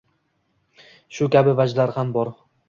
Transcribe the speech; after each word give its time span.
Shu 1.19 1.29
kabi 1.37 1.55
vajlar 1.61 1.95
ham 1.99 2.17
bor. 2.19 2.35